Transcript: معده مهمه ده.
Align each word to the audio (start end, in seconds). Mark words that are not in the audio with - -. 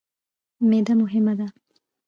معده 0.69 0.93
مهمه 1.01 1.33
ده. 1.39 1.47